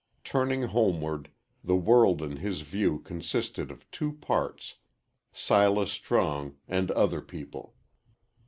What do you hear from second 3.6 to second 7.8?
of two parts Silas Strong and other people.